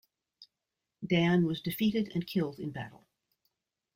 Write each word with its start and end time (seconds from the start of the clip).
Dan 1.05 1.45
was 1.45 1.61
defeated 1.61 2.13
and 2.15 2.25
killed 2.25 2.59
in 2.59 2.71
battle. 2.71 3.05